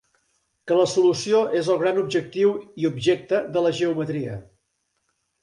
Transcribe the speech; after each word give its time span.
Que 0.69 0.77
la 0.77 0.85
solució 0.93 1.41
és 1.59 1.69
el 1.73 1.77
gran 1.81 1.99
objectiu 2.05 2.55
i 2.85 2.89
objecte 2.91 3.43
de 3.59 3.65
la 3.67 3.75
geometria. 3.83 4.41